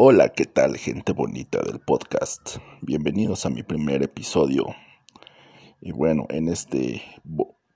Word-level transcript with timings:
Hola, 0.00 0.28
¿qué 0.28 0.44
tal 0.44 0.76
gente 0.76 1.12
bonita 1.12 1.60
del 1.60 1.80
podcast? 1.80 2.58
Bienvenidos 2.82 3.44
a 3.44 3.50
mi 3.50 3.64
primer 3.64 4.04
episodio. 4.04 4.66
Y 5.80 5.90
bueno, 5.90 6.24
en 6.28 6.48
este 6.48 7.02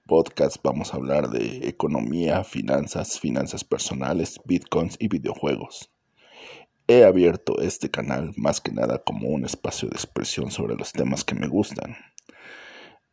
podcast 0.06 0.58
vamos 0.62 0.94
a 0.94 0.98
hablar 0.98 1.30
de 1.30 1.68
economía, 1.68 2.44
finanzas, 2.44 3.18
finanzas 3.18 3.64
personales, 3.64 4.38
bitcoins 4.44 4.94
y 5.00 5.08
videojuegos. 5.08 5.90
He 6.86 7.02
abierto 7.02 7.60
este 7.60 7.90
canal 7.90 8.32
más 8.36 8.60
que 8.60 8.70
nada 8.70 9.02
como 9.02 9.26
un 9.26 9.44
espacio 9.44 9.88
de 9.88 9.96
expresión 9.96 10.52
sobre 10.52 10.76
los 10.76 10.92
temas 10.92 11.24
que 11.24 11.34
me 11.34 11.48
gustan. 11.48 11.96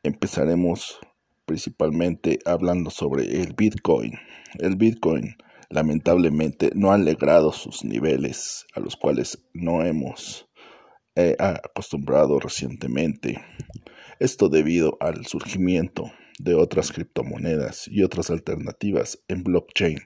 Empezaremos 0.03 0.99
principalmente 1.47 2.37
hablando 2.45 2.91
sobre 2.91 3.23
el 3.41 3.53
bitcoin. 3.53 4.19
El 4.59 4.75
bitcoin 4.75 5.35
lamentablemente 5.69 6.71
no 6.73 6.91
ha 6.91 6.97
logrado 6.97 7.51
sus 7.51 7.83
niveles 7.83 8.65
a 8.73 8.79
los 8.79 8.95
cuales 8.95 9.45
no 9.53 9.85
hemos 9.85 10.47
eh, 11.15 11.35
acostumbrado 11.39 12.39
recientemente. 12.39 13.39
Esto 14.19 14.49
debido 14.49 14.97
al 14.99 15.25
surgimiento 15.25 16.11
de 16.39 16.55
otras 16.55 16.91
criptomonedas 16.91 17.87
y 17.87 18.03
otras 18.03 18.29
alternativas 18.29 19.19
en 19.27 19.43
blockchain, 19.43 19.99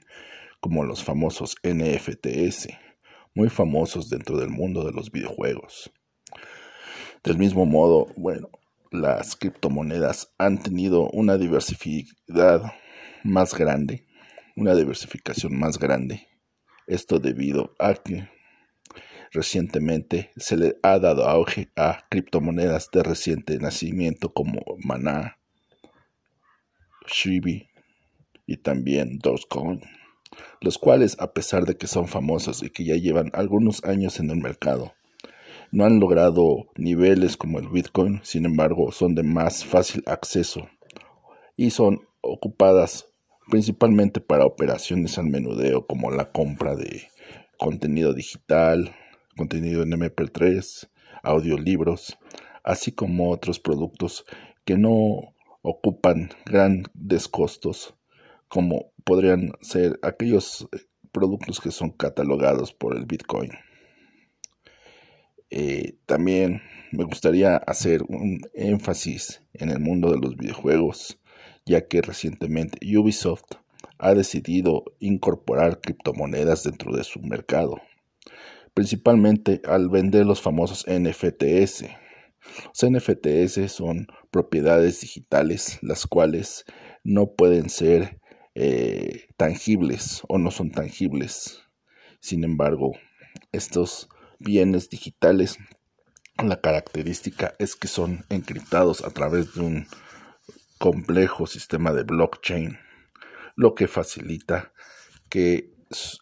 como 0.60 0.84
los 0.84 1.02
famosos 1.02 1.56
NFTs, 1.62 2.68
muy 3.34 3.48
famosos 3.48 4.08
dentro 4.08 4.38
del 4.38 4.50
mundo 4.50 4.84
de 4.84 4.92
los 4.92 5.10
videojuegos. 5.10 5.92
Del 7.22 7.38
mismo 7.38 7.64
modo, 7.64 8.08
bueno, 8.16 8.50
las 8.90 9.34
criptomonedas 9.34 10.32
han 10.38 10.62
tenido 10.62 11.08
una 11.10 11.38
diversidad 11.38 12.72
más 13.24 13.54
grande 13.54 14.06
una 14.56 14.74
diversificación 14.74 15.58
más 15.58 15.78
grande. 15.78 16.28
Esto 16.86 17.18
debido 17.18 17.74
a 17.78 17.94
que 17.94 18.28
recientemente 19.32 20.30
se 20.36 20.56
le 20.56 20.76
ha 20.82 20.98
dado 20.98 21.28
auge 21.28 21.70
a 21.76 22.02
criptomonedas 22.08 22.88
de 22.92 23.02
reciente 23.02 23.58
nacimiento 23.58 24.32
como 24.32 24.62
Mana, 24.78 25.38
Shibi 27.06 27.68
y 28.46 28.58
también 28.58 29.18
Dogecoin, 29.18 29.80
los 30.60 30.78
cuales 30.78 31.16
a 31.18 31.32
pesar 31.32 31.64
de 31.64 31.76
que 31.76 31.86
son 31.86 32.06
famosos 32.06 32.62
y 32.62 32.70
que 32.70 32.84
ya 32.84 32.94
llevan 32.94 33.30
algunos 33.34 33.82
años 33.84 34.20
en 34.20 34.30
el 34.30 34.36
mercado, 34.36 34.94
no 35.72 35.84
han 35.84 35.98
logrado 35.98 36.70
niveles 36.76 37.36
como 37.36 37.58
el 37.58 37.68
Bitcoin, 37.68 38.20
sin 38.22 38.44
embargo 38.44 38.92
son 38.92 39.16
de 39.16 39.24
más 39.24 39.64
fácil 39.64 40.04
acceso 40.06 40.68
y 41.56 41.70
son 41.70 42.06
ocupadas 42.20 43.06
principalmente 43.50 44.20
para 44.20 44.46
operaciones 44.46 45.18
al 45.18 45.26
menudeo 45.26 45.86
como 45.86 46.10
la 46.10 46.32
compra 46.32 46.74
de 46.74 47.08
contenido 47.58 48.14
digital, 48.14 48.94
contenido 49.36 49.82
en 49.82 49.92
MP3, 49.92 50.88
audiolibros, 51.22 52.18
así 52.62 52.92
como 52.92 53.30
otros 53.30 53.60
productos 53.60 54.24
que 54.64 54.76
no 54.76 55.34
ocupan 55.62 56.30
grandes 56.44 57.28
costos, 57.28 57.94
como 58.48 58.92
podrían 59.04 59.52
ser 59.60 59.98
aquellos 60.02 60.68
eh, 60.72 60.78
productos 61.12 61.60
que 61.60 61.70
son 61.70 61.90
catalogados 61.90 62.72
por 62.72 62.96
el 62.96 63.06
Bitcoin. 63.06 63.52
Eh, 65.50 65.96
también 66.06 66.62
me 66.90 67.04
gustaría 67.04 67.56
hacer 67.56 68.02
un 68.08 68.40
énfasis 68.54 69.42
en 69.52 69.70
el 69.70 69.78
mundo 69.78 70.10
de 70.10 70.18
los 70.18 70.36
videojuegos 70.36 71.18
ya 71.66 71.86
que 71.86 72.02
recientemente 72.02 72.78
Ubisoft 72.96 73.44
ha 73.98 74.14
decidido 74.14 74.84
incorporar 74.98 75.80
criptomonedas 75.80 76.64
dentro 76.64 76.94
de 76.94 77.04
su 77.04 77.20
mercado, 77.20 77.80
principalmente 78.74 79.62
al 79.64 79.88
vender 79.88 80.26
los 80.26 80.40
famosos 80.40 80.84
NFTs. 80.88 81.84
Los 82.66 82.90
NFTs 82.90 83.72
son 83.72 84.06
propiedades 84.30 85.00
digitales, 85.00 85.78
las 85.80 86.06
cuales 86.06 86.64
no 87.02 87.32
pueden 87.34 87.70
ser 87.70 88.20
eh, 88.54 89.26
tangibles 89.36 90.22
o 90.28 90.38
no 90.38 90.50
son 90.50 90.70
tangibles. 90.70 91.62
Sin 92.20 92.44
embargo, 92.44 92.92
estos 93.52 94.08
bienes 94.38 94.90
digitales, 94.90 95.58
la 96.42 96.60
característica 96.60 97.54
es 97.58 97.76
que 97.76 97.88
son 97.88 98.24
encriptados 98.28 99.04
a 99.04 99.10
través 99.10 99.54
de 99.54 99.60
un 99.60 99.86
complejo 100.84 101.46
sistema 101.46 101.94
de 101.94 102.02
blockchain, 102.02 102.76
lo 103.56 103.74
que 103.74 103.88
facilita 103.88 104.74
que 105.30 105.72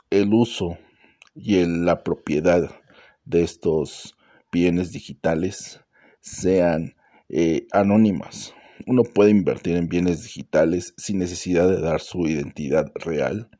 el 0.08 0.32
uso 0.32 0.78
y 1.34 1.64
la 1.66 2.04
propiedad 2.04 2.70
de 3.24 3.42
estos 3.42 4.16
bienes 4.52 4.92
digitales 4.92 5.80
sean 6.20 6.94
eh, 7.28 7.66
anónimas. 7.72 8.54
Uno 8.86 9.02
puede 9.02 9.32
invertir 9.32 9.74
en 9.76 9.88
bienes 9.88 10.22
digitales 10.22 10.94
sin 10.96 11.18
necesidad 11.18 11.68
de 11.68 11.80
dar 11.80 11.98
su 11.98 12.28
identidad 12.28 12.92
real 12.94 13.50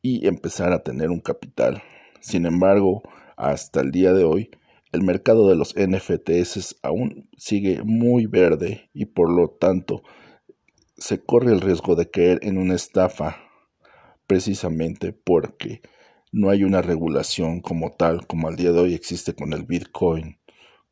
y 0.00 0.26
empezar 0.26 0.72
a 0.72 0.82
tener 0.82 1.10
un 1.10 1.20
capital. 1.20 1.82
Sin 2.22 2.46
embargo, 2.46 3.02
hasta 3.36 3.82
el 3.82 3.90
día 3.90 4.14
de 4.14 4.24
hoy, 4.24 4.48
el 4.92 5.02
mercado 5.02 5.50
de 5.50 5.56
los 5.56 5.74
NFTs 5.76 6.78
aún 6.82 7.28
sigue 7.36 7.82
muy 7.84 8.24
verde 8.24 8.88
y 8.94 9.04
por 9.04 9.30
lo 9.30 9.50
tanto 9.50 10.02
se 11.02 11.20
corre 11.20 11.50
el 11.52 11.60
riesgo 11.60 11.96
de 11.96 12.08
caer 12.08 12.38
en 12.42 12.58
una 12.58 12.76
estafa 12.76 13.38
precisamente 14.28 15.12
porque 15.12 15.82
no 16.30 16.48
hay 16.48 16.62
una 16.62 16.80
regulación 16.80 17.60
como 17.60 17.90
tal, 17.90 18.24
como 18.28 18.46
al 18.46 18.54
día 18.54 18.70
de 18.70 18.78
hoy 18.78 18.94
existe 18.94 19.34
con 19.34 19.52
el 19.52 19.64
Bitcoin, 19.64 20.38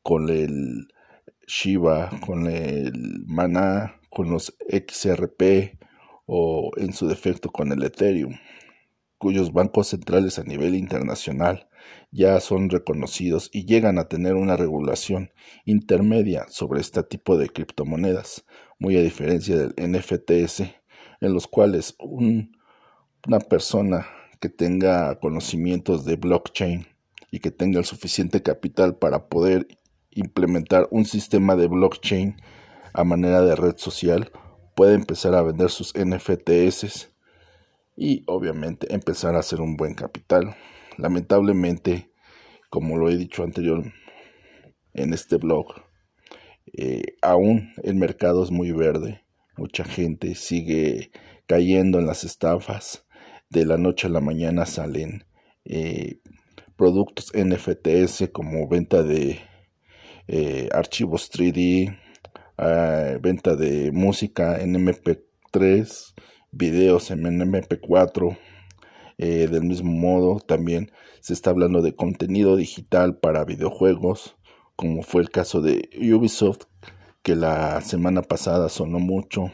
con 0.02 0.28
el 0.28 0.88
Shiba, 1.46 2.10
con 2.26 2.48
el 2.48 3.22
Mana, 3.24 4.00
con 4.10 4.30
los 4.30 4.56
XRP 4.68 5.78
o 6.26 6.72
en 6.76 6.92
su 6.92 7.06
defecto 7.06 7.50
con 7.50 7.70
el 7.70 7.84
Ethereum, 7.84 8.34
cuyos 9.16 9.52
bancos 9.52 9.88
centrales 9.88 10.40
a 10.40 10.42
nivel 10.42 10.74
internacional 10.74 11.68
ya 12.10 12.40
son 12.40 12.68
reconocidos 12.68 13.48
y 13.52 13.64
llegan 13.64 13.98
a 13.98 14.08
tener 14.08 14.34
una 14.34 14.56
regulación 14.56 15.30
intermedia 15.64 16.46
sobre 16.48 16.80
este 16.80 17.04
tipo 17.04 17.38
de 17.38 17.48
criptomonedas, 17.48 18.44
muy 18.80 18.96
a 18.96 19.02
diferencia 19.02 19.56
del 19.56 19.74
NFTs, 19.76 20.62
en 21.20 21.34
los 21.34 21.46
cuales 21.46 21.94
una 22.00 23.38
persona 23.38 24.06
que 24.40 24.48
tenga 24.48 25.20
conocimientos 25.20 26.04
de 26.04 26.16
blockchain 26.16 26.86
y 27.30 27.38
que 27.38 27.50
tenga 27.50 27.78
el 27.78 27.84
suficiente 27.84 28.42
capital 28.42 28.96
para 28.96 29.28
poder 29.28 29.68
implementar 30.10 30.88
un 30.90 31.04
sistema 31.04 31.54
de 31.56 31.68
blockchain 31.68 32.36
a 32.92 33.04
manera 33.04 33.42
de 33.42 33.54
red 33.54 33.76
social, 33.76 34.32
puede 34.74 34.94
empezar 34.94 35.34
a 35.34 35.42
vender 35.42 35.70
sus 35.70 35.92
NFTs 35.94 37.10
y 37.96 38.24
obviamente 38.26 38.92
empezar 38.92 39.36
a 39.36 39.40
hacer 39.40 39.60
un 39.60 39.76
buen 39.76 39.94
capital. 39.94 40.56
Lamentablemente, 40.96 42.10
como 42.70 42.96
lo 42.96 43.10
he 43.10 43.16
dicho 43.16 43.44
anterior 43.44 43.84
en 44.94 45.12
este 45.12 45.36
blog, 45.36 45.89
eh, 46.72 47.16
aún 47.20 47.72
el 47.82 47.96
mercado 47.96 48.42
es 48.42 48.50
muy 48.50 48.72
verde. 48.72 49.24
Mucha 49.56 49.84
gente 49.84 50.34
sigue 50.34 51.10
cayendo 51.46 51.98
en 51.98 52.06
las 52.06 52.24
estafas. 52.24 53.06
De 53.48 53.64
la 53.64 53.76
noche 53.76 54.06
a 54.06 54.10
la 54.10 54.20
mañana 54.20 54.64
salen 54.64 55.24
eh, 55.64 56.20
productos 56.76 57.32
NFTs 57.34 58.30
como 58.32 58.68
venta 58.68 59.02
de 59.02 59.40
eh, 60.28 60.68
archivos 60.72 61.30
3D, 61.32 61.98
ah, 62.56 63.18
venta 63.20 63.56
de 63.56 63.90
música 63.90 64.60
en 64.60 64.74
MP3, 64.74 66.14
videos 66.52 67.10
en 67.10 67.24
MP4. 67.24 68.38
del 69.18 69.64
mismo 69.64 69.90
modo, 69.90 70.38
también 70.38 70.92
se 71.20 71.32
está 71.32 71.50
hablando 71.50 71.82
de 71.82 71.94
contenido 71.94 72.56
digital 72.56 73.18
para 73.18 73.44
videojuegos 73.44 74.36
como 74.80 75.02
fue 75.02 75.20
el 75.20 75.28
caso 75.28 75.60
de 75.60 75.90
Ubisoft, 76.10 76.62
que 77.22 77.36
la 77.36 77.82
semana 77.82 78.22
pasada 78.22 78.70
sonó 78.70 78.98
mucho 78.98 79.52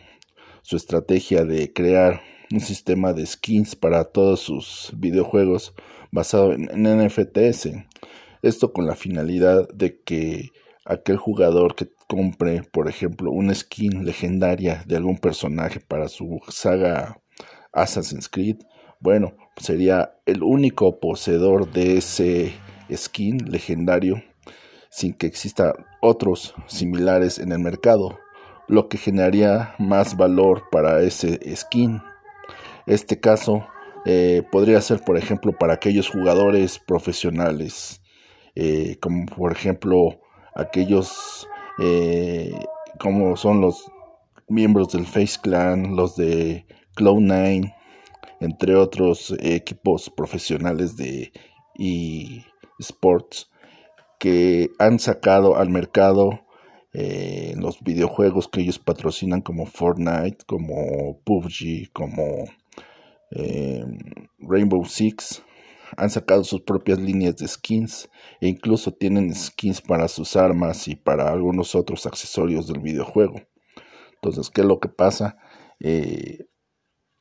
su 0.63 0.77
estrategia 0.77 1.45
de 1.45 1.73
crear 1.73 2.21
un 2.53 2.61
sistema 2.61 3.13
de 3.13 3.27
skins 3.27 3.75
para 3.75 4.05
todos 4.05 4.39
sus 4.39 4.93
videojuegos 4.97 5.75
basado 6.13 6.53
en, 6.53 6.69
NFTs. 6.71 7.71
Esto 8.43 8.73
con 8.73 8.87
la 8.87 8.95
finalidad 8.95 9.69
de 9.75 10.01
que 10.01 10.51
aquel 10.85 11.17
jugador 11.17 11.75
que 11.75 11.89
compre, 12.07 12.63
por 12.63 12.89
ejemplo, 12.89 13.33
una 13.33 13.53
skin 13.53 14.05
legendaria 14.05 14.85
de 14.87 14.95
algún 14.95 15.19
personaje 15.19 15.81
para 15.81 16.07
su 16.07 16.39
saga 16.51 17.21
Assassin's 17.73 18.29
Creed, 18.29 18.59
bueno, 19.01 19.33
sería 19.57 20.21
el 20.25 20.45
único 20.45 21.01
poseedor 21.01 21.73
de 21.73 21.97
ese 21.97 22.53
skin 22.95 23.39
legendario 23.51 24.23
sin 24.97 25.13
que 25.13 25.27
exista 25.27 25.75
otros 26.01 26.55
similares 26.67 27.39
en 27.39 27.53
el 27.53 27.59
mercado, 27.59 28.19
lo 28.67 28.89
que 28.89 28.97
generaría 28.97 29.75
más 29.79 30.17
valor 30.17 30.71
para 30.71 31.03
ese 31.03 31.39
skin. 31.55 32.01
Este 32.87 33.21
caso 33.21 33.67
Eh, 34.09 34.45
podría 34.53 34.81
ser, 34.81 35.01
por 35.01 35.17
ejemplo, 35.17 35.51
para 35.59 35.75
aquellos 35.75 36.09
jugadores 36.09 36.79
profesionales, 36.79 38.01
eh, 38.55 38.99
como 39.01 39.27
por 39.27 39.51
ejemplo 39.51 40.21
aquellos 40.55 41.49
como 43.01 43.37
son 43.37 43.61
los 43.61 43.91
miembros 44.49 44.93
del 44.93 45.07
Face 45.07 45.41
Clan, 45.43 45.97
los 45.97 46.15
de 46.15 46.67
Cloud9, 46.95 47.75
entre 48.41 48.77
otros 48.77 49.35
equipos 49.41 50.09
profesionales 50.09 50.97
de 50.97 51.33
eSports 52.79 53.51
que 54.19 54.71
han 54.79 54.99
sacado 54.99 55.57
al 55.57 55.71
mercado 55.71 56.47
eh, 56.93 57.55
los 57.59 57.83
videojuegos 57.83 58.49
que 58.49 58.61
ellos 58.61 58.79
patrocinan 58.79 59.43
como 59.43 59.67
Fortnite, 59.67 60.39
como 60.47 61.21
PUBG, 61.25 61.93
como 61.93 62.45
eh, 63.33 63.85
Rainbow 64.39 64.85
Six. 64.85 65.43
Han 65.97 66.11
sacado 66.11 66.43
sus 66.43 66.63
propias 66.63 66.99
líneas 66.99 67.37
de 67.37 67.47
skins 67.47 68.11
e 68.41 68.49
incluso 68.49 68.93
tienen 68.93 69.35
skins 69.35 69.81
para 69.81 70.09
sus 70.09 70.37
armas 70.37 70.89
y 70.89 70.97
para 70.97 71.31
algunos 71.31 71.75
otros 71.75 72.07
accesorios 72.07 72.67
del 72.67 72.81
videojuego. 72.81 73.41
Entonces, 74.15 74.51
¿qué 74.51 74.63
es 74.63 74.67
lo 74.67 74.81
que 74.81 74.89
pasa? 74.89 75.37
Eh, 75.81 76.47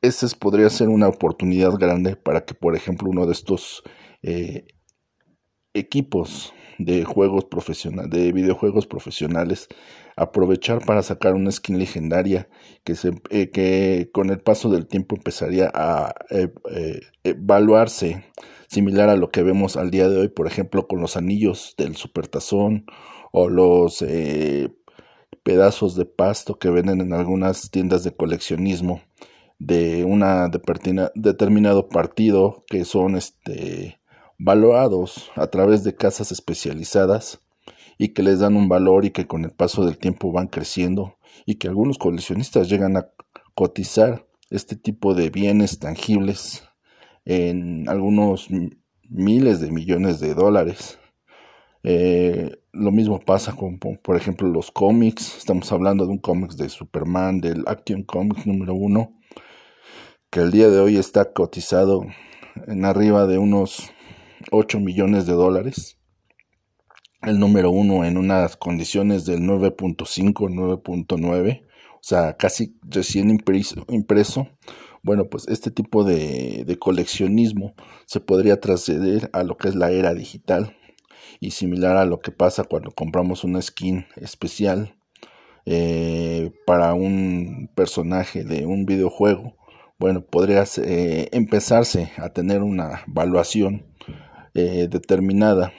esta 0.02 0.28
podría 0.38 0.70
ser 0.70 0.90
una 0.90 1.08
oportunidad 1.08 1.74
grande 1.74 2.16
para 2.16 2.46
que, 2.46 2.54
por 2.54 2.76
ejemplo, 2.76 3.10
uno 3.10 3.26
de 3.26 3.34
estos 3.34 3.84
eh, 4.24 4.68
equipos 5.74 6.54
de 6.78 7.04
juegos 7.04 7.46
profesionales, 7.46 8.12
de 8.12 8.32
videojuegos 8.32 8.88
profesionales, 8.88 9.68
aprovechar 10.16 10.86
para 10.86 11.04
sacar 11.04 11.34
una 11.34 11.52
skin 11.52 11.80
legendaria 11.80 12.48
que, 12.84 12.96
se, 12.96 13.12
eh, 13.30 13.50
que 13.50 14.10
con 14.14 14.30
el 14.30 14.40
paso 14.40 14.70
del 14.70 14.88
tiempo 14.88 15.16
empezaría 15.16 15.72
a 15.74 16.14
eh, 16.30 16.52
evaluarse 17.24 18.24
similar 18.68 19.10
a 19.10 19.18
lo 19.18 19.30
que 19.30 19.44
vemos 19.44 19.78
al 19.78 19.92
día 19.92 20.10
de 20.10 20.18
hoy, 20.20 20.28
por 20.30 20.48
ejemplo, 20.48 20.88
con 20.88 21.02
los 21.02 21.18
anillos 21.18 21.76
del 21.78 21.96
supertazón 21.96 22.86
o 23.32 23.50
los 23.50 24.04
pedazos 25.44 25.96
de 25.96 26.06
pasto 26.06 26.58
que 26.58 26.70
venden 26.70 27.02
en 27.02 27.14
algunas 27.14 27.70
tiendas 27.70 28.04
de 28.04 28.16
coleccionismo 28.16 29.02
de 29.60 30.04
una 30.04 30.50
determinado 30.50 31.88
partido 31.88 32.66
que 32.68 32.84
son 32.86 33.16
este 33.16 34.00
valorados 34.38 35.32
a 35.36 35.48
través 35.48 35.84
de 35.84 35.96
casas 35.96 36.32
especializadas 36.32 37.40
y 37.98 38.10
que 38.10 38.24
les 38.24 38.40
dan 38.40 38.56
un 38.56 38.68
valor 38.68 39.06
y 39.06 39.12
que 39.12 39.28
con 39.28 39.46
el 39.46 39.52
paso 39.52 39.86
del 39.86 39.98
tiempo 39.98 40.32
van 40.32 40.48
creciendo 40.48 41.18
y 41.46 41.56
que 41.56 41.68
algunos 41.68 41.98
coleccionistas 41.98 42.70
llegan 42.70 42.98
a 42.98 43.10
cotizar 43.54 44.28
este 44.50 44.76
tipo 44.76 45.14
de 45.14 45.30
bienes 45.30 45.80
tangibles 45.80 46.64
en 47.26 47.90
algunos 47.90 48.50
miles 49.10 49.60
de 49.60 49.72
millones 49.72 50.20
de 50.20 50.34
dólares. 50.34 51.00
Eh, 51.84 52.58
lo 52.72 52.92
mismo 52.92 53.20
pasa 53.20 53.56
con, 53.56 53.80
por 53.80 54.16
ejemplo, 54.16 54.48
los 54.48 54.72
cómics. 54.72 55.38
Estamos 55.38 55.72
hablando 55.72 56.06
de 56.06 56.12
un 56.12 56.18
cómics 56.18 56.58
de 56.58 56.70
Superman, 56.70 57.42
del 57.42 57.64
Action 57.68 58.04
Comics 58.04 58.46
número 58.46 58.74
uno, 58.74 59.14
que 60.30 60.42
el 60.42 60.52
día 60.52 60.70
de 60.70 60.80
hoy 60.80 60.98
está 60.98 61.32
cotizado 61.32 62.06
en 62.68 62.86
arriba 62.86 63.28
de 63.28 63.38
unos 63.38 63.92
8 64.52 64.80
millones 64.80 65.26
de 65.26 65.34
dólares. 65.34 65.98
El 67.22 67.40
número 67.40 67.72
uno 67.72 68.06
en 68.06 68.18
unas 68.18 68.56
condiciones 68.56 69.26
del 69.26 69.42
9.5, 69.42 70.34
9.9, 70.34 71.64
o 71.64 71.98
sea, 72.02 72.38
casi 72.38 72.78
recién 72.84 73.30
impreso, 73.32 74.48
Bueno, 75.02 75.26
pues 75.30 75.48
este 75.48 75.72
tipo 75.72 76.04
de, 76.04 76.64
de 76.66 76.78
coleccionismo 76.78 77.74
se 78.06 78.20
podría 78.20 78.60
trasceder 78.60 79.30
a 79.34 79.44
lo 79.44 79.58
que 79.58 79.70
es 79.70 79.76
la 79.76 79.92
era 79.92 80.14
digital 80.14 80.76
y 81.40 81.52
similar 81.52 81.98
a 81.98 82.06
lo 82.06 82.20
que 82.20 82.32
pasa 82.32 82.64
cuando 82.64 82.92
compramos 82.92 83.44
una 83.44 83.62
skin 83.62 84.06
especial 84.18 84.96
eh, 85.66 86.52
para 86.68 86.94
un 86.94 87.72
personaje 87.74 88.44
de 88.44 88.68
un 88.68 88.86
videojuego, 88.86 89.56
bueno, 89.98 90.22
podría 90.22 90.64
eh, 90.78 91.30
empezarse 91.32 92.12
a 92.18 92.30
tener 92.30 92.62
una 92.62 93.04
evaluación 93.08 93.84
eh, 94.56 94.88
determinada, 94.90 95.74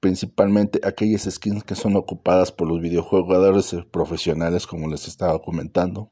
principalmente 0.00 0.80
aquellas 0.84 1.22
skins 1.22 1.64
que 1.64 1.74
son 1.74 1.96
ocupadas 1.96 2.52
por 2.52 2.68
los 2.68 2.80
videojugadores 2.80 3.74
profesionales, 3.90 4.66
como 4.66 4.88
les 4.88 5.08
estaba 5.08 5.40
comentando, 5.40 6.10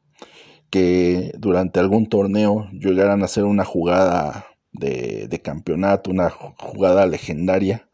que 0.70 1.32
durante 1.36 1.80
algún 1.80 2.06
torneo 2.06 2.68
llegaran 2.72 3.22
a 3.22 3.24
hacer 3.26 3.44
una 3.44 3.64
jugada 3.64 4.46
de, 4.72 5.26
de 5.28 5.42
campeonato, 5.42 6.10
una 6.10 6.30
jugada 6.30 7.06
legendaria, 7.06 7.88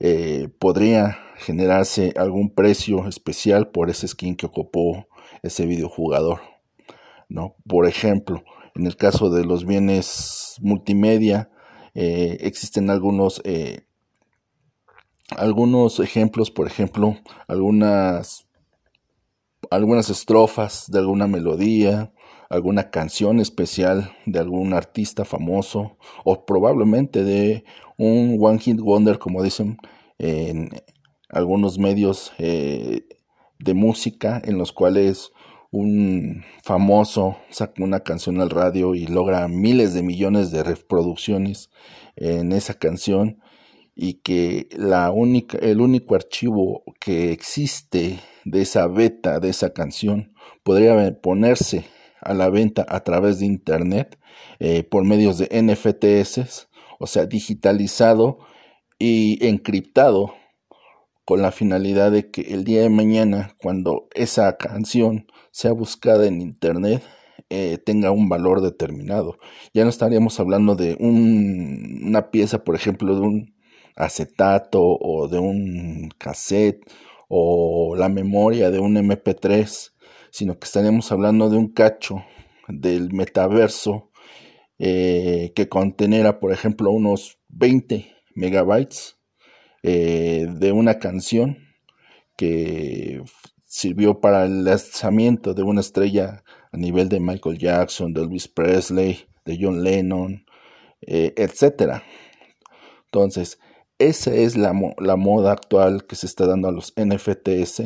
eh, 0.00 0.48
podría 0.58 1.18
generarse 1.36 2.14
algún 2.16 2.50
precio 2.54 3.08
especial 3.08 3.68
por 3.68 3.90
ese 3.90 4.08
skin 4.08 4.36
que 4.36 4.46
ocupó 4.46 5.08
ese 5.42 5.66
videojugador. 5.66 6.40
¿no? 7.28 7.56
Por 7.66 7.86
ejemplo, 7.86 8.42
en 8.74 8.86
el 8.86 8.96
caso 8.96 9.30
de 9.30 9.44
los 9.44 9.66
bienes 9.66 10.56
multimedia, 10.60 11.50
eh, 11.94 12.38
existen 12.40 12.90
algunos, 12.90 13.40
eh, 13.44 13.86
algunos 15.30 16.00
ejemplos, 16.00 16.50
por 16.50 16.66
ejemplo, 16.66 17.16
algunas, 17.46 18.46
algunas 19.70 20.10
estrofas 20.10 20.86
de 20.88 20.98
alguna 20.98 21.26
melodía, 21.26 22.12
alguna 22.50 22.90
canción 22.90 23.40
especial 23.40 24.12
de 24.26 24.38
algún 24.38 24.74
artista 24.74 25.24
famoso 25.24 25.96
o 26.24 26.44
probablemente 26.44 27.24
de 27.24 27.64
un 27.96 28.38
One 28.40 28.58
Hit 28.58 28.80
Wonder, 28.80 29.18
como 29.18 29.42
dicen 29.42 29.78
en 30.18 30.70
algunos 31.28 31.78
medios 31.78 32.32
eh, 32.38 33.06
de 33.58 33.74
música, 33.74 34.40
en 34.44 34.58
los 34.58 34.72
cuales 34.72 35.32
un 35.74 36.44
famoso 36.62 37.36
saca 37.50 37.82
una 37.82 38.00
canción 38.00 38.40
al 38.40 38.50
radio 38.50 38.94
y 38.94 39.08
logra 39.08 39.48
miles 39.48 39.92
de 39.92 40.04
millones 40.04 40.52
de 40.52 40.62
reproducciones 40.62 41.68
en 42.14 42.52
esa 42.52 42.74
canción 42.74 43.40
y 43.96 44.14
que 44.14 44.68
la 44.70 45.10
única, 45.10 45.58
el 45.58 45.80
único 45.80 46.14
archivo 46.14 46.84
que 47.00 47.32
existe 47.32 48.20
de 48.44 48.62
esa 48.62 48.86
beta 48.86 49.40
de 49.40 49.48
esa 49.48 49.72
canción 49.72 50.32
podría 50.62 51.20
ponerse 51.20 51.84
a 52.20 52.34
la 52.34 52.50
venta 52.50 52.86
a 52.88 53.00
través 53.00 53.40
de 53.40 53.46
internet 53.46 54.16
eh, 54.60 54.84
por 54.84 55.02
medios 55.04 55.38
de 55.38 55.48
NFTs, 55.60 56.68
o 57.00 57.06
sea, 57.08 57.26
digitalizado 57.26 58.38
y 58.98 59.44
encriptado 59.44 60.34
con 61.24 61.42
la 61.42 61.52
finalidad 61.52 62.12
de 62.12 62.30
que 62.30 62.42
el 62.42 62.64
día 62.64 62.82
de 62.82 62.90
mañana, 62.90 63.54
cuando 63.58 64.08
esa 64.14 64.56
canción 64.56 65.26
sea 65.50 65.72
buscada 65.72 66.26
en 66.26 66.40
internet, 66.40 67.02
eh, 67.50 67.78
tenga 67.78 68.10
un 68.10 68.28
valor 68.28 68.60
determinado. 68.60 69.38
Ya 69.72 69.84
no 69.84 69.90
estaríamos 69.90 70.38
hablando 70.40 70.76
de 70.76 70.96
una 71.00 72.30
pieza, 72.30 72.64
por 72.64 72.74
ejemplo, 72.74 73.14
de 73.14 73.20
un 73.20 73.54
acetato 73.96 74.82
o 74.82 75.28
de 75.28 75.38
un 75.38 76.10
cassette 76.18 76.84
o 77.28 77.94
la 77.96 78.08
memoria 78.08 78.70
de 78.70 78.78
un 78.80 78.96
MP3, 78.96 79.92
sino 80.30 80.58
que 80.58 80.64
estaríamos 80.64 81.10
hablando 81.12 81.48
de 81.48 81.56
un 81.56 81.72
cacho 81.72 82.24
del 82.68 83.12
metaverso 83.12 84.10
eh, 84.78 85.52
que 85.54 85.68
contenera, 85.68 86.40
por 86.40 86.52
ejemplo, 86.52 86.90
unos 86.90 87.38
20 87.48 88.12
megabytes 88.34 89.18
eh, 89.86 90.46
de 90.48 90.72
una 90.72 90.98
canción 90.98 91.58
que 92.38 93.22
sirvió 93.66 94.18
para 94.18 94.46
el 94.46 94.64
lanzamiento 94.64 95.52
de 95.52 95.62
una 95.62 95.82
estrella 95.82 96.42
a 96.72 96.78
nivel 96.78 97.10
de 97.10 97.20
Michael 97.20 97.58
Jackson, 97.58 98.14
de 98.14 98.22
Elvis 98.22 98.48
Presley, 98.48 99.26
de 99.44 99.58
John 99.60 99.84
Lennon, 99.84 100.46
eh, 101.02 101.34
etc. 101.36 102.00
Entonces, 103.04 103.58
esa 103.98 104.34
es 104.34 104.56
la, 104.56 104.72
la, 104.96 105.16
moda 105.16 105.52
actual 105.52 106.06
que 106.06 106.16
se 106.16 106.24
está 106.24 106.46
dando 106.46 106.68
a 106.68 106.72
los 106.72 106.94
NFTs, 106.96 107.82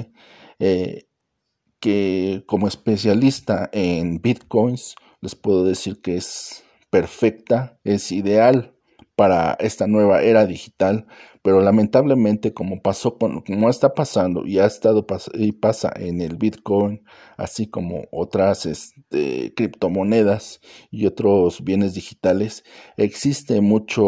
que 1.81 2.45
como 2.47 2.69
especialista 2.69 3.69
en 3.73 4.23
bitcoins 4.23 4.95
les 5.21 5.35
puedo 5.35 5.65
decir 5.65 6.01
que 6.01 6.17
es 6.17 6.63
perfecta, 6.91 7.81
es 7.83 8.13
ideal 8.13 8.78
para 9.19 9.57
esta 9.59 9.89
nueva 9.89 10.23
era 10.23 10.47
digital, 10.47 11.09
pero 11.43 11.61
lamentablemente 11.61 12.55
como 12.55 12.83
pasó 12.83 13.19
como 13.19 13.69
está 13.69 13.93
pasando 13.93 14.47
y 14.47 14.61
ha 14.61 14.67
estado 14.67 15.05
y 15.35 15.51
pasa 15.51 15.93
en 15.97 16.21
el 16.21 16.37
Bitcoin, 16.37 17.03
así 17.37 17.67
como 17.67 18.05
otras 18.13 18.65
este, 18.65 19.53
criptomonedas 19.57 20.61
y 20.93 21.07
otros 21.07 21.65
bienes 21.65 21.95
digitales, 21.95 22.63
existe 22.97 23.61
mucho 23.61 24.05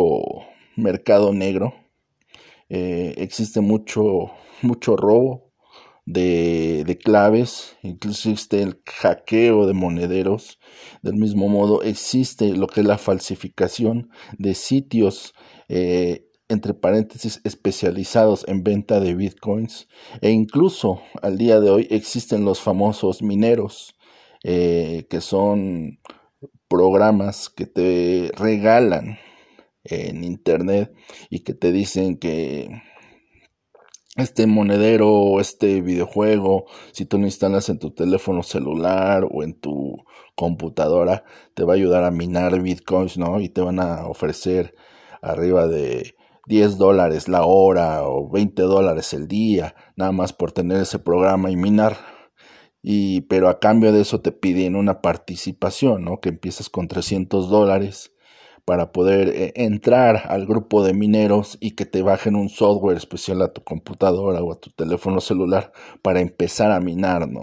mercado 0.76 1.32
negro, 1.32 1.74
eh, 2.68 3.14
existe 3.16 3.60
mucho 3.60 4.30
mucho 4.62 4.96
robo 4.96 5.49
de, 6.12 6.84
de, 6.84 6.98
claves, 6.98 7.76
existe 7.82 8.62
el 8.62 8.80
hackeo 8.84 9.66
de 9.66 9.74
monederos. 9.74 10.58
Del 11.02 11.14
mismo 11.14 11.48
modo, 11.48 11.82
existe 11.82 12.56
lo 12.56 12.66
que 12.66 12.80
es 12.80 12.86
la 12.86 12.98
falsificación 12.98 14.10
de 14.36 14.54
sitios, 14.54 15.34
eh, 15.68 16.26
entre 16.48 16.74
paréntesis, 16.74 17.40
especializados 17.44 18.44
en 18.48 18.64
venta 18.64 18.98
de 18.98 19.14
bitcoins. 19.14 19.88
E 20.20 20.30
incluso 20.30 21.00
al 21.22 21.38
día 21.38 21.60
de 21.60 21.70
hoy 21.70 21.86
existen 21.90 22.44
los 22.44 22.60
famosos 22.60 23.22
mineros, 23.22 23.96
eh, 24.42 25.06
que 25.08 25.20
son 25.20 26.00
programas 26.68 27.50
que 27.50 27.66
te 27.66 28.32
regalan 28.36 29.18
en 29.84 30.24
internet 30.24 30.92
y 31.30 31.40
que 31.40 31.54
te 31.54 31.72
dicen 31.72 32.16
que 32.18 32.68
este 34.22 34.46
monedero 34.46 35.10
o 35.10 35.40
este 35.40 35.80
videojuego, 35.80 36.66
si 36.92 37.04
tú 37.04 37.18
lo 37.18 37.24
instalas 37.24 37.68
en 37.68 37.78
tu 37.78 37.90
teléfono 37.90 38.42
celular 38.42 39.26
o 39.30 39.42
en 39.42 39.54
tu 39.54 40.04
computadora, 40.34 41.24
te 41.54 41.64
va 41.64 41.74
a 41.74 41.76
ayudar 41.76 42.04
a 42.04 42.10
minar 42.10 42.60
bitcoins, 42.60 43.18
¿no? 43.18 43.40
Y 43.40 43.48
te 43.48 43.60
van 43.60 43.80
a 43.80 44.06
ofrecer 44.06 44.74
arriba 45.22 45.66
de 45.66 46.14
10 46.46 46.78
dólares 46.78 47.28
la 47.28 47.44
hora 47.44 48.02
o 48.08 48.28
20 48.28 48.62
dólares 48.62 49.12
el 49.12 49.28
día, 49.28 49.74
nada 49.96 50.12
más 50.12 50.32
por 50.32 50.52
tener 50.52 50.80
ese 50.80 50.98
programa 50.98 51.50
y 51.50 51.56
minar. 51.56 51.96
Y, 52.82 53.22
pero 53.22 53.48
a 53.48 53.60
cambio 53.60 53.92
de 53.92 54.00
eso 54.00 54.20
te 54.20 54.32
piden 54.32 54.74
una 54.74 55.02
participación, 55.02 56.04
¿no? 56.04 56.20
Que 56.20 56.30
empiezas 56.30 56.70
con 56.70 56.88
300 56.88 57.50
dólares 57.50 58.12
para 58.70 58.92
poder 58.92 59.30
eh, 59.30 59.52
entrar 59.56 60.22
al 60.28 60.46
grupo 60.46 60.84
de 60.84 60.94
mineros 60.94 61.58
y 61.60 61.72
que 61.72 61.86
te 61.86 62.02
bajen 62.02 62.36
un 62.36 62.48
software 62.48 62.96
especial 62.96 63.42
a 63.42 63.52
tu 63.52 63.64
computadora 63.64 64.44
o 64.44 64.52
a 64.52 64.60
tu 64.60 64.70
teléfono 64.70 65.20
celular 65.20 65.72
para 66.02 66.20
empezar 66.20 66.70
a 66.70 66.78
minar, 66.78 67.28
¿no? 67.28 67.42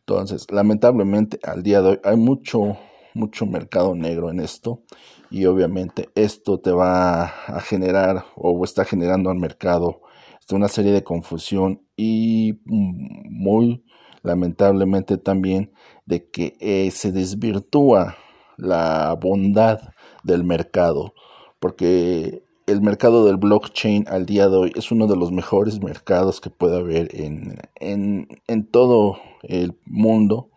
Entonces, 0.00 0.48
lamentablemente 0.50 1.38
al 1.44 1.62
día 1.62 1.82
de 1.82 1.90
hoy 1.90 2.00
hay 2.02 2.16
mucho, 2.16 2.76
mucho 3.14 3.46
mercado 3.46 3.94
negro 3.94 4.28
en 4.28 4.40
esto 4.40 4.82
y 5.30 5.44
obviamente 5.44 6.08
esto 6.16 6.58
te 6.58 6.72
va 6.72 7.26
a 7.26 7.60
generar 7.60 8.24
o 8.34 8.64
está 8.64 8.84
generando 8.84 9.30
al 9.30 9.38
mercado 9.38 10.00
una 10.50 10.66
serie 10.66 10.90
de 10.90 11.04
confusión 11.04 11.82
y 11.96 12.58
muy 12.64 13.84
lamentablemente 14.22 15.16
también 15.16 15.70
de 16.06 16.28
que 16.28 16.56
eh, 16.58 16.90
se 16.90 17.12
desvirtúa 17.12 18.16
la 18.56 19.16
bondad 19.20 19.78
del 20.22 20.44
mercado, 20.44 21.14
porque 21.58 22.42
el 22.66 22.82
mercado 22.82 23.26
del 23.26 23.36
blockchain 23.36 24.04
al 24.08 24.26
día 24.26 24.48
de 24.48 24.56
hoy 24.56 24.72
es 24.76 24.92
uno 24.92 25.06
de 25.06 25.16
los 25.16 25.32
mejores 25.32 25.82
mercados 25.82 26.40
que 26.40 26.50
puede 26.50 26.78
haber 26.78 27.08
en, 27.14 27.58
en, 28.46 28.66
todo 28.70 29.18
el 29.42 29.78
mundo. 29.86 30.50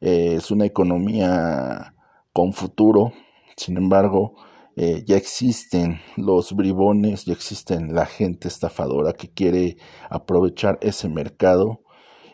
Eh, 0.00 0.34
es 0.36 0.50
una 0.50 0.66
economía 0.66 1.94
con 2.32 2.52
futuro, 2.52 3.12
sin 3.56 3.76
embargo, 3.76 4.34
eh, 4.74 5.04
ya 5.06 5.16
existen 5.16 6.00
los 6.16 6.54
bribones, 6.56 7.26
ya 7.26 7.34
existen 7.34 7.94
la 7.94 8.06
gente 8.06 8.48
estafadora 8.48 9.12
que 9.12 9.30
quiere 9.30 9.76
aprovechar 10.08 10.78
ese 10.80 11.08
mercado 11.08 11.82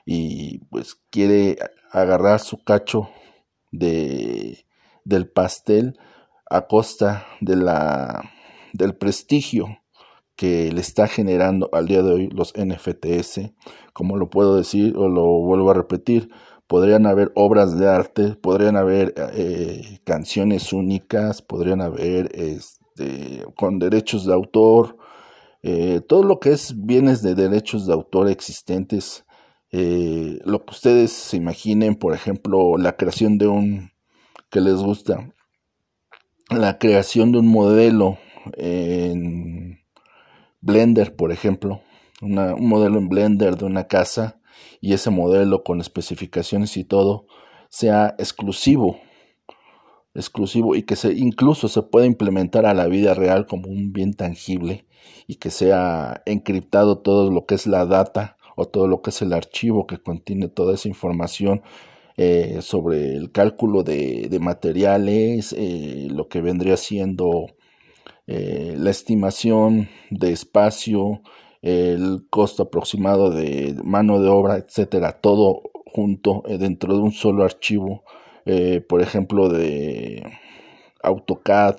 y 0.07 0.61
pues 0.71 0.95
quiere 1.11 1.59
agarrar 1.91 2.41
su 2.41 2.63
cacho 2.63 3.11
de, 3.73 4.65
del 5.05 5.29
pastel 5.29 5.99
a 6.51 6.67
costa 6.67 7.27
de 7.41 7.57
la, 7.57 8.31
del 8.73 8.95
prestigio 8.95 9.79
que 10.37 10.71
le 10.73 10.81
está 10.81 11.09
generando 11.09 11.69
al 11.73 11.89
día 11.89 12.03
de 12.03 12.13
hoy 12.13 12.29
los 12.29 12.53
NFTs, 12.57 13.51
como 13.93 14.17
lo 14.17 14.31
puedo 14.31 14.57
decir 14.57 14.97
o 14.97 15.09
lo 15.09 15.25
vuelvo 15.25 15.71
a 15.71 15.75
repetir, 15.75 16.31
podrían 16.69 17.07
haber 17.07 17.33
obras 17.35 17.77
de 17.77 17.89
arte, 17.89 18.37
podrían 18.37 18.77
haber 18.77 19.15
eh, 19.35 19.99
canciones 20.05 20.73
únicas, 20.73 21.43
podrían 21.43 21.81
haber 21.81 22.31
este, 22.35 23.45
con 23.57 23.81
derechos 23.81 24.27
de 24.27 24.35
autor, 24.35 24.97
eh, 25.63 26.03
todo 26.07 26.23
lo 26.23 26.39
que 26.39 26.53
es 26.53 26.75
bienes 26.87 27.21
de 27.23 27.35
derechos 27.35 27.87
de 27.87 27.95
autor 27.95 28.29
existentes, 28.29 29.25
eh, 29.73 30.39
lo 30.45 30.65
que 30.65 30.71
ustedes 30.71 31.11
se 31.11 31.37
imaginen, 31.37 31.97
por 31.97 32.15
ejemplo, 32.15 32.77
la 32.77 32.97
creación 32.97 33.39
de 33.39 33.49
un 33.49 33.91
que 34.51 34.61
les 34.61 34.77
gusta, 34.77 35.35
la 36.51 36.79
creación 36.79 37.33
de 37.33 37.39
un 37.39 37.49
modelo 37.49 38.19
en 38.57 39.81
Blender, 40.61 41.15
por 41.15 41.33
ejemplo, 41.33 41.83
un 42.21 42.35
modelo 42.69 42.99
en 42.99 43.09
Blender 43.09 43.57
de 43.57 43.65
una 43.65 43.87
casa 43.87 44.41
y 44.81 44.93
ese 44.93 45.11
modelo 45.11 45.63
con 45.63 45.81
especificaciones 45.81 46.77
y 46.77 46.85
todo 46.85 47.27
sea 47.69 48.15
exclusivo, 48.19 48.99
exclusivo 50.15 50.75
y 50.75 50.83
que 50.83 50.97
se 50.97 51.13
incluso 51.13 51.69
se 51.69 51.83
pueda 51.83 52.07
implementar 52.07 52.67
a 52.67 52.75
la 52.75 52.87
vida 52.87 53.15
real 53.15 53.47
como 53.47 53.69
un 53.69 53.93
bien 53.93 54.15
tangible 54.15 54.87
y 55.27 55.37
que 55.37 55.51
sea 55.51 56.23
encriptado 56.27 56.99
todo 56.99 57.31
lo 57.31 57.47
que 57.47 57.55
es 57.55 57.67
la 57.67 57.85
data 57.85 58.37
o 58.57 58.67
todo 58.67 58.89
lo 58.89 59.03
que 59.03 59.11
es 59.11 59.23
el 59.23 59.33
archivo 59.33 59.87
que 59.87 59.99
contiene 59.99 60.49
toda 60.49 60.75
esa 60.75 60.89
información 60.89 61.63
eh, 62.21 62.63
sobre 62.63 63.15
el 63.15 63.31
cálculo 63.31 63.85
de, 63.85 64.37
materiales, 64.41 65.55
eh, 65.57 66.09
lo 66.11 66.27
que 66.27 66.41
vendría 66.41 66.77
siendo 66.77 67.47
eh, 68.27 68.75
la 68.77 68.91
estimación 68.91 69.89
de 70.11 70.33
espacio, 70.33 71.23
el 71.63 72.27
costo 72.29 72.65
aproximado 72.65 73.31
de 73.31 73.77
mano 73.85 74.21
de 74.21 74.29
obra, 74.31 74.57
etcétera, 74.57 75.21
todo 75.21 75.63
junto 75.87 76.43
dentro 76.59 76.97
de 76.97 77.03
un 77.03 77.13
solo 77.13 77.45
archivo, 77.45 78.03
por 78.89 79.01
ejemplo, 79.01 79.49
de 79.49 80.25
AutoCAD 81.05 81.77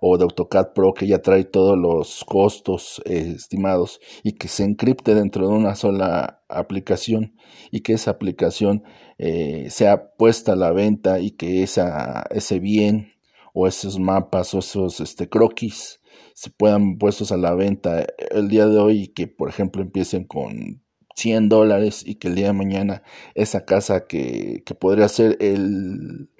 o 0.00 0.16
de 0.18 0.22
AutoCAD 0.22 0.72
Pro 0.72 0.94
que 0.94 1.08
ya 1.08 1.20
trae 1.20 1.44
todos 1.44 1.76
los 1.76 2.24
costos 2.24 3.02
estimados 3.06 4.00
y 4.22 4.32
que 4.32 4.46
se 4.46 4.62
encripte 4.64 5.14
dentro 5.16 5.48
de 5.48 5.54
una 5.54 5.74
sola 5.74 6.42
aplicación 6.48 7.34
y 7.70 7.80
que 7.80 7.94
esa 7.94 8.12
aplicación 8.12 8.84
eh, 9.22 9.68
sea 9.68 10.12
puesta 10.16 10.54
a 10.54 10.56
la 10.56 10.72
venta 10.72 11.20
y 11.20 11.32
que 11.32 11.62
ese 11.62 12.58
bien 12.58 13.12
o 13.52 13.66
esos 13.66 13.98
mapas 13.98 14.54
o 14.54 14.60
esos 14.60 14.98
este, 15.00 15.28
croquis 15.28 16.00
se 16.32 16.48
puedan 16.48 16.96
puestos 16.96 17.30
a 17.30 17.36
la 17.36 17.54
venta 17.54 18.06
el 18.30 18.48
día 18.48 18.66
de 18.66 18.78
hoy 18.78 19.02
y 19.02 19.08
que 19.08 19.26
por 19.26 19.50
ejemplo 19.50 19.82
empiecen 19.82 20.24
con 20.24 20.82
100 21.16 21.50
dólares 21.50 22.02
y 22.06 22.14
que 22.14 22.28
el 22.28 22.34
día 22.34 22.46
de 22.46 22.52
mañana 22.54 23.02
esa 23.34 23.66
casa 23.66 24.06
que, 24.06 24.62
que 24.64 24.74
podría 24.74 25.06
ser 25.08 25.36
el, 25.40 26.30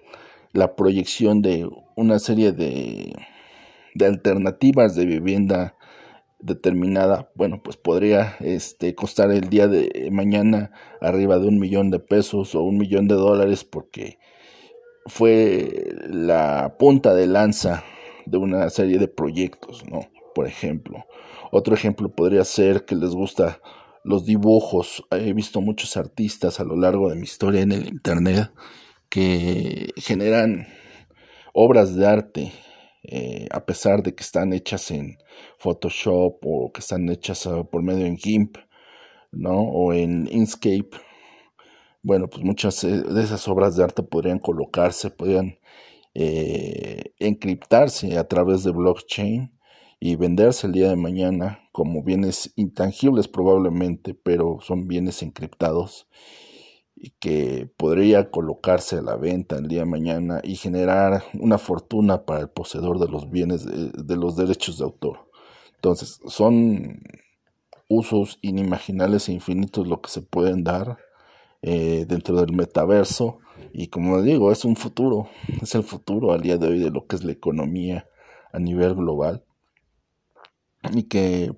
la 0.54 0.74
proyección 0.74 1.42
de 1.42 1.68
una 1.96 2.18
serie 2.18 2.52
de, 2.52 3.12
de 3.94 4.06
alternativas 4.06 4.94
de 4.94 5.04
vivienda 5.04 5.76
determinada, 6.42 7.30
bueno, 7.34 7.62
pues 7.62 7.76
podría 7.76 8.36
este, 8.40 8.94
costar 8.94 9.30
el 9.30 9.48
día 9.48 9.68
de 9.68 10.08
mañana 10.10 10.72
arriba 11.00 11.38
de 11.38 11.48
un 11.48 11.58
millón 11.58 11.90
de 11.90 11.98
pesos 11.98 12.54
o 12.54 12.62
un 12.62 12.78
millón 12.78 13.08
de 13.08 13.14
dólares 13.14 13.64
porque 13.64 14.18
fue 15.06 15.94
la 16.08 16.76
punta 16.78 17.14
de 17.14 17.26
lanza 17.26 17.84
de 18.26 18.38
una 18.38 18.68
serie 18.70 18.98
de 18.98 19.08
proyectos, 19.08 19.84
¿no? 19.88 20.00
Por 20.34 20.46
ejemplo. 20.46 21.04
Otro 21.50 21.74
ejemplo 21.74 22.14
podría 22.14 22.44
ser 22.44 22.84
que 22.84 22.94
les 22.94 23.10
gusta 23.10 23.60
los 24.04 24.24
dibujos. 24.24 25.04
He 25.10 25.32
visto 25.32 25.60
muchos 25.60 25.96
artistas 25.96 26.60
a 26.60 26.64
lo 26.64 26.76
largo 26.76 27.10
de 27.10 27.16
mi 27.16 27.24
historia 27.24 27.62
en 27.62 27.72
el 27.72 27.88
Internet 27.88 28.50
que 29.08 29.92
generan 29.96 30.68
obras 31.52 31.96
de 31.96 32.06
arte 32.06 32.52
eh, 33.02 33.46
a 33.50 33.64
pesar 33.64 34.02
de 34.02 34.14
que 34.14 34.22
están 34.22 34.52
hechas 34.52 34.90
en 34.90 35.18
Photoshop 35.58 36.38
o 36.44 36.72
que 36.72 36.80
están 36.80 37.08
hechas 37.08 37.46
ah, 37.46 37.64
por 37.64 37.82
medio 37.82 38.06
en 38.06 38.16
GIMP, 38.18 38.56
¿no? 39.32 39.60
O 39.60 39.92
en 39.92 40.28
Inkscape. 40.30 40.90
Bueno, 42.02 42.28
pues 42.28 42.44
muchas 42.44 42.82
eh, 42.84 43.02
de 43.02 43.22
esas 43.22 43.46
obras 43.48 43.76
de 43.76 43.84
arte 43.84 44.02
podrían 44.02 44.38
colocarse, 44.38 45.10
podrían 45.10 45.58
eh, 46.14 47.14
encriptarse 47.18 48.18
a 48.18 48.26
través 48.28 48.64
de 48.64 48.72
blockchain 48.72 49.52
y 50.00 50.16
venderse 50.16 50.66
el 50.66 50.72
día 50.72 50.88
de 50.90 50.96
mañana 50.96 51.68
como 51.72 52.02
bienes 52.02 52.52
intangibles 52.56 53.28
probablemente, 53.28 54.14
pero 54.14 54.58
son 54.62 54.88
bienes 54.88 55.22
encriptados 55.22 56.08
y 57.02 57.10
que 57.18 57.70
podría 57.78 58.30
colocarse 58.30 58.96
a 58.96 59.02
la 59.02 59.16
venta 59.16 59.56
el 59.56 59.68
día 59.68 59.80
de 59.80 59.86
mañana 59.86 60.40
y 60.44 60.56
generar 60.56 61.24
una 61.32 61.56
fortuna 61.56 62.26
para 62.26 62.40
el 62.40 62.50
poseedor 62.50 62.98
de 62.98 63.08
los 63.08 63.30
bienes 63.30 63.64
de, 63.64 64.16
los 64.16 64.36
derechos 64.36 64.76
de 64.76 64.84
autor. 64.84 65.30
Entonces, 65.76 66.20
son 66.26 67.00
usos 67.88 68.38
inimaginables 68.42 69.30
e 69.30 69.32
infinitos 69.32 69.88
lo 69.88 70.02
que 70.02 70.10
se 70.10 70.20
pueden 70.20 70.62
dar 70.62 70.98
eh, 71.62 72.04
dentro 72.06 72.36
del 72.36 72.54
metaverso 72.54 73.38
y 73.72 73.88
como 73.88 74.20
digo, 74.20 74.52
es 74.52 74.66
un 74.66 74.76
futuro, 74.76 75.30
es 75.62 75.74
el 75.74 75.82
futuro 75.82 76.32
al 76.32 76.42
día 76.42 76.58
de 76.58 76.68
hoy 76.68 76.78
de 76.80 76.90
lo 76.90 77.06
que 77.06 77.16
es 77.16 77.24
la 77.24 77.32
economía 77.32 78.08
a 78.52 78.58
nivel 78.58 78.94
global 78.94 79.42
y 80.92 81.04
que 81.04 81.54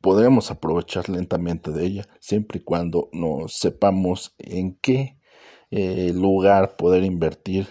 podremos 0.00 0.50
aprovechar 0.50 1.08
lentamente 1.08 1.70
de 1.70 1.86
ella, 1.86 2.08
siempre 2.20 2.58
y 2.58 2.64
cuando 2.64 3.08
nos 3.12 3.54
sepamos 3.54 4.34
en 4.38 4.78
qué 4.80 5.18
eh, 5.70 6.12
lugar 6.14 6.76
poder 6.76 7.04
invertir 7.04 7.66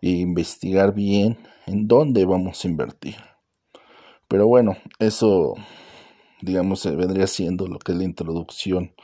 e 0.00 0.10
investigar 0.10 0.94
bien 0.94 1.38
en 1.66 1.86
dónde 1.86 2.24
vamos 2.24 2.64
a 2.64 2.68
invertir. 2.68 3.16
Pero 4.28 4.46
bueno, 4.46 4.76
eso 4.98 5.54
digamos 6.40 6.84
vendría 6.96 7.26
siendo 7.26 7.66
lo 7.66 7.78
que 7.78 7.92
es 7.92 7.98
la 7.98 8.04
introducción 8.04 8.94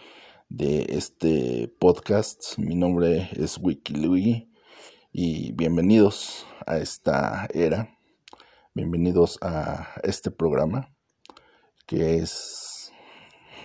de 0.48 0.86
este 0.88 1.68
podcast. 1.78 2.58
Mi 2.58 2.74
nombre 2.74 3.28
es 3.32 3.58
WikiLuigi 3.58 4.50
y 5.12 5.52
bienvenidos 5.52 6.46
a 6.66 6.78
esta 6.78 7.48
era. 7.52 7.98
Bienvenidos 8.74 9.38
a 9.40 9.88
este 10.02 10.30
programa 10.30 10.93
que 11.86 12.18
es 12.18 12.92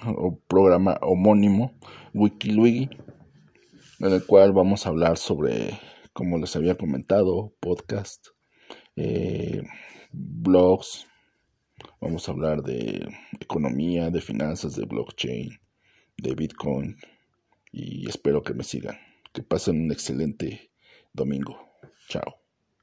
un 0.06 0.40
programa 0.48 0.98
homónimo 1.02 1.74
WikiLuigi 2.14 2.90
en 4.00 4.14
el 4.14 4.26
cual 4.26 4.54
vamos 4.54 4.86
a 4.86 4.90
hablar 4.90 5.18
sobre, 5.18 5.78
como 6.14 6.38
les 6.38 6.56
había 6.56 6.76
comentado, 6.76 7.54
podcast, 7.60 8.28
eh, 8.96 9.62
blogs, 10.12 11.08
vamos 12.00 12.28
a 12.28 12.32
hablar 12.32 12.62
de 12.64 13.08
economía, 13.40 14.10
de 14.10 14.22
finanzas, 14.22 14.76
de 14.76 14.86
blockchain, 14.86 15.60
de 16.18 16.36
Bitcoin 16.36 16.98
y 17.72 18.08
espero 18.08 18.42
que 18.44 18.54
me 18.54 18.64
sigan. 18.64 18.98
Que 19.34 19.44
pasen 19.44 19.84
un 19.84 19.92
excelente 19.92 20.72
domingo. 21.14 21.58
Chao. 22.08 22.39